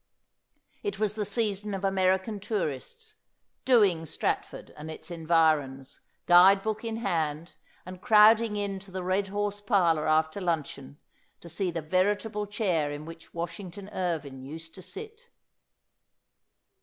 [0.81, 3.13] It was the season of American tour ists,
[3.65, 7.53] doing Stratford and its environs, guide book in hand,
[7.85, 10.97] and crowding in to The Red Horse parlour, after luncheon,
[11.41, 15.29] to see the veritable chair in which Washington Irving used to sit.